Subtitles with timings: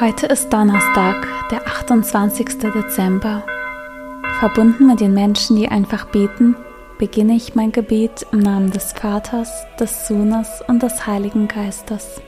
[0.00, 2.58] Heute ist Donnerstag, der 28.
[2.58, 3.44] Dezember.
[4.40, 6.56] Verbunden mit den Menschen, die einfach beten,
[6.98, 12.20] beginne ich mein Gebet im Namen des Vaters, des Sohnes und des Heiligen Geistes.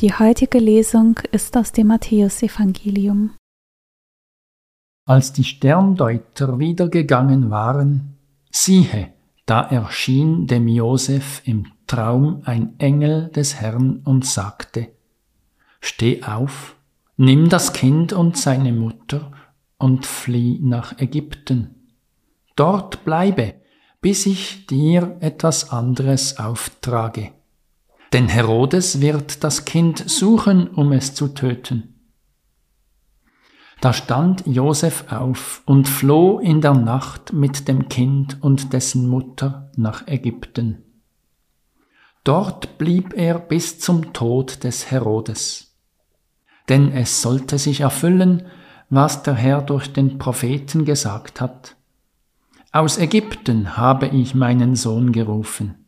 [0.00, 3.36] Die heutige Lesung ist aus dem Matthäusevangelium.
[5.06, 8.16] Als die Sterndeuter wieder gegangen waren,
[8.50, 9.12] siehe,
[9.44, 14.88] da erschien dem Josef im Traum ein Engel des Herrn und sagte,
[15.82, 16.76] Steh auf,
[17.18, 19.32] nimm das Kind und seine Mutter
[19.76, 21.74] und flieh nach Ägypten.
[22.56, 23.52] Dort bleibe,
[24.00, 27.32] bis ich dir etwas anderes auftrage
[28.12, 31.94] denn Herodes wird das Kind suchen, um es zu töten.
[33.80, 39.70] Da stand Josef auf und floh in der Nacht mit dem Kind und dessen Mutter
[39.76, 40.84] nach Ägypten.
[42.24, 45.74] Dort blieb er bis zum Tod des Herodes.
[46.68, 48.46] Denn es sollte sich erfüllen,
[48.90, 51.76] was der Herr durch den Propheten gesagt hat.
[52.72, 55.79] Aus Ägypten habe ich meinen Sohn gerufen.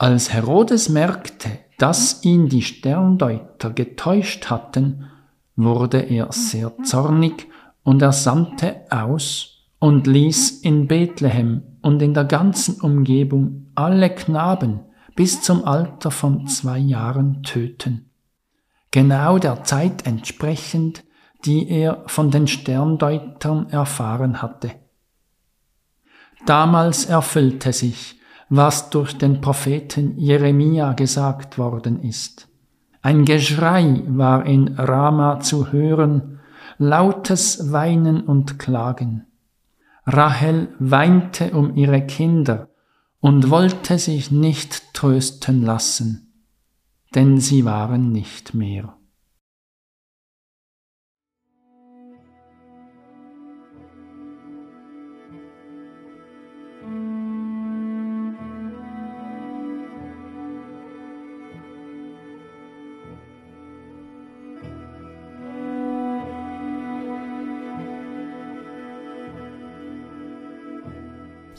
[0.00, 5.10] Als Herodes merkte, dass ihn die Sterndeuter getäuscht hatten,
[5.56, 7.48] wurde er sehr zornig
[7.82, 14.82] und er sandte aus und ließ in Bethlehem und in der ganzen Umgebung alle Knaben
[15.16, 18.08] bis zum Alter von zwei Jahren töten.
[18.92, 21.02] Genau der Zeit entsprechend,
[21.44, 24.70] die er von den Sterndeutern erfahren hatte.
[26.46, 28.17] Damals erfüllte sich,
[28.48, 32.48] was durch den Propheten Jeremia gesagt worden ist.
[33.02, 36.40] Ein Geschrei war in Rama zu hören,
[36.78, 39.26] lautes Weinen und Klagen.
[40.06, 42.68] Rahel weinte um ihre Kinder
[43.20, 46.32] und wollte sich nicht trösten lassen,
[47.14, 48.97] denn sie waren nicht mehr.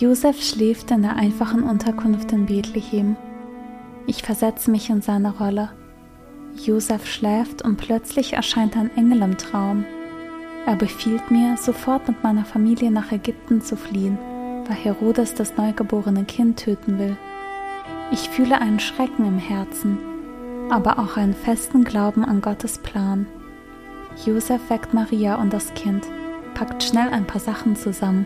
[0.00, 3.16] Josef schläft in der einfachen Unterkunft in Bethlehem.
[4.06, 5.72] Ich versetze mich in seine Rolle.
[6.56, 9.84] Josef schläft und plötzlich erscheint ein Engel im Traum.
[10.64, 14.16] Er befiehlt mir, sofort mit meiner Familie nach Ägypten zu fliehen,
[14.66, 17.18] weil Herodes das neugeborene Kind töten will.
[18.10, 19.98] Ich fühle einen Schrecken im Herzen,
[20.70, 23.26] aber auch einen festen Glauben an Gottes Plan.
[24.24, 26.06] Josef weckt Maria und das Kind,
[26.54, 28.24] packt schnell ein paar Sachen zusammen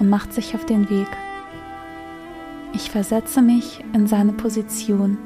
[0.00, 1.06] und macht sich auf den Weg.
[2.72, 5.18] Ich versetze mich in seine Position.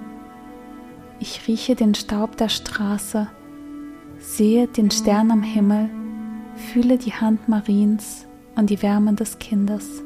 [1.21, 3.29] Ich rieche den Staub der Straße,
[4.19, 5.89] sehe den Stern am Himmel,
[6.57, 8.27] fühle die Hand Mariens
[8.57, 10.04] und die Wärme des Kindes.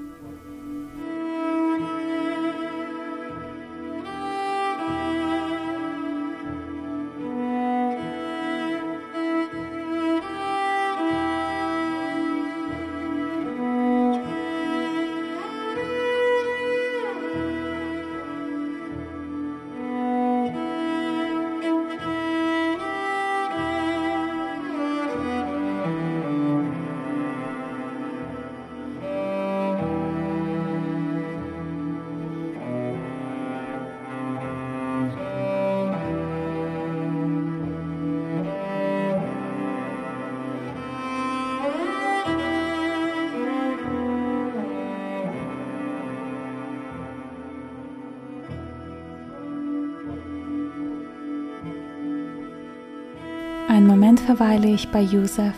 [53.78, 55.54] Einen Moment verweile ich bei Josef,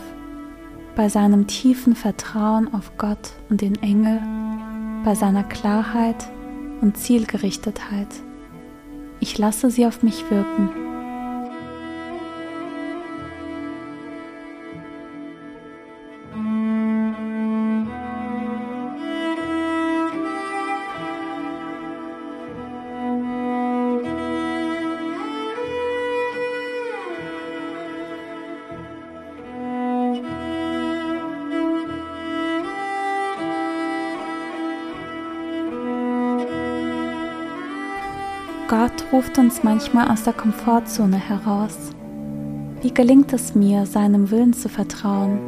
[0.95, 4.21] bei seinem tiefen Vertrauen auf Gott und den Engel,
[5.07, 6.29] bei seiner Klarheit
[6.83, 8.09] und Zielgerichtetheit.
[9.21, 10.90] Ich lasse sie auf mich wirken.
[38.71, 41.77] Gott ruft uns manchmal aus der Komfortzone heraus.
[42.81, 45.41] Wie gelingt es mir, seinem Willen zu vertrauen?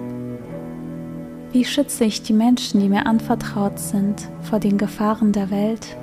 [1.53, 5.97] Wie schütze ich die Menschen, die mir anvertraut sind, vor den Gefahren der Welt?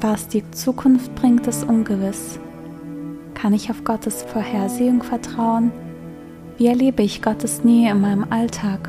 [0.00, 2.40] Was die Zukunft bringt, ist ungewiss.
[3.34, 5.70] Kann ich auf Gottes Vorhersehung vertrauen?
[6.56, 8.88] Wie erlebe ich Gottes Nähe in meinem Alltag?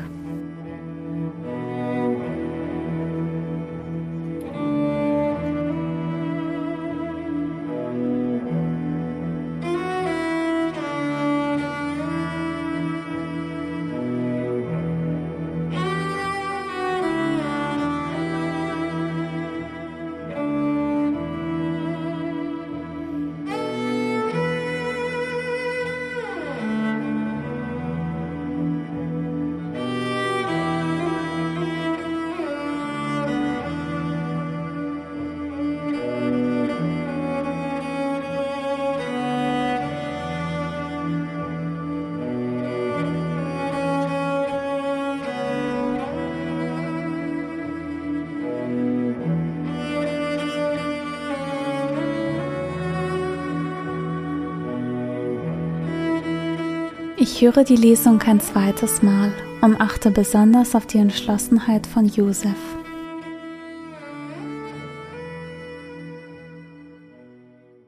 [57.22, 62.56] Ich höre die Lesung kein zweites Mal und achte besonders auf die Entschlossenheit von Josef.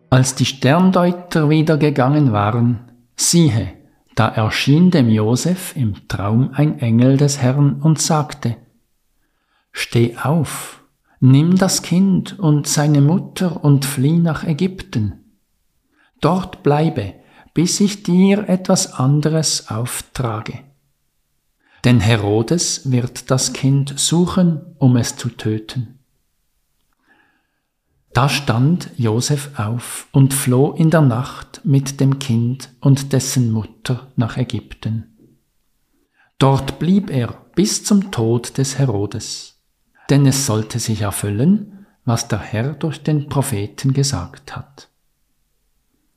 [0.08, 3.72] Als die Sterndeuter wieder gegangen waren, siehe,
[4.14, 8.56] da erschien dem Josef im Traum ein Engel des Herrn und sagte,
[9.72, 10.84] Steh auf,
[11.18, 15.34] nimm das Kind und seine Mutter und flieh nach Ägypten.
[16.20, 17.14] Dort bleibe,
[17.54, 20.60] bis ich dir etwas anderes auftrage.
[21.84, 25.98] Denn Herodes wird das Kind suchen, um es zu töten.
[28.12, 34.08] Da stand Josef auf und floh in der Nacht mit dem Kind und dessen Mutter
[34.16, 35.10] nach Ägypten.
[36.38, 39.60] Dort blieb er bis zum Tod des Herodes,
[40.10, 44.88] denn es sollte sich erfüllen, was der Herr durch den Propheten gesagt hat.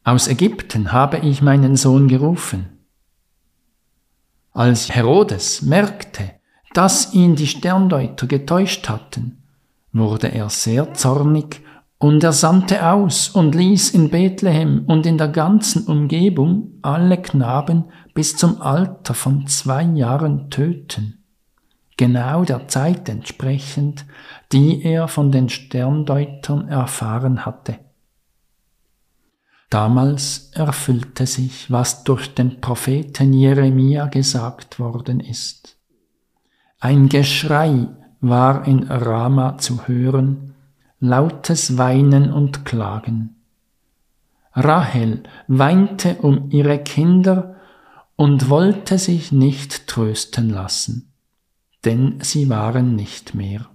[0.07, 2.79] Aus Ägypten habe ich meinen Sohn gerufen.
[4.53, 6.31] Als Herodes merkte,
[6.73, 9.43] dass ihn die Sterndeuter getäuscht hatten,
[9.91, 11.61] wurde er sehr zornig
[11.97, 17.91] und er sandte aus und ließ in Bethlehem und in der ganzen Umgebung alle Knaben
[18.13, 21.25] bis zum Alter von zwei Jahren töten,
[21.97, 24.05] genau der Zeit entsprechend,
[24.53, 27.79] die er von den Sterndeutern erfahren hatte.
[29.69, 35.77] Damals erfüllte sich, was durch den Propheten Jeremia gesagt worden ist.
[36.79, 37.87] Ein Geschrei
[38.21, 40.55] war in Rama zu hören,
[40.99, 43.35] lautes Weinen und Klagen.
[44.53, 47.55] Rahel weinte um ihre Kinder
[48.15, 51.11] und wollte sich nicht trösten lassen,
[51.85, 53.69] denn sie waren nicht mehr.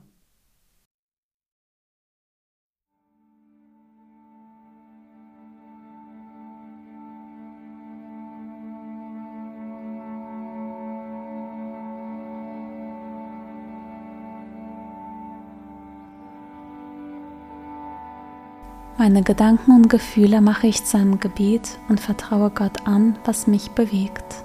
[19.05, 23.73] Meine Gedanken und Gefühle mache ich zu einem Gebet und vertraue Gott an, was mich
[23.73, 24.45] bewegt.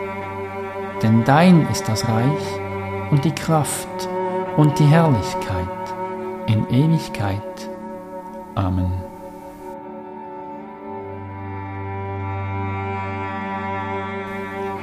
[1.03, 2.59] Denn dein ist das Reich
[3.09, 4.09] und die Kraft
[4.57, 5.67] und die Herrlichkeit
[6.47, 7.69] in Ewigkeit.
[8.55, 8.91] Amen.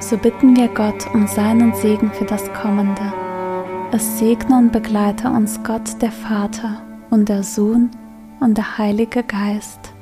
[0.01, 3.13] So bitten wir Gott um seinen Segen für das Kommende.
[3.93, 7.91] Es segne und begleite uns Gott der Vater und der Sohn
[8.41, 9.93] und der Heilige Geist.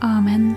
[0.00, 0.56] Amen.